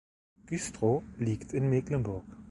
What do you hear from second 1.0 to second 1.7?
liegt in